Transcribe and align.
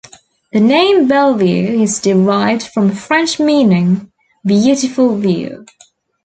The 0.51 0.59
name 0.59 1.07
Belview 1.07 1.79
is 1.83 1.99
derived 2.01 2.63
from 2.63 2.89
French 2.91 3.39
meaning 3.39 4.11
"beautiful 4.43 5.15
view". 5.15 5.63